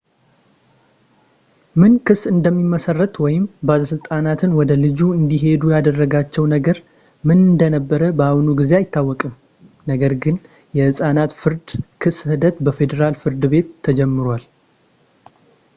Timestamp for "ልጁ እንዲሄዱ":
4.85-5.61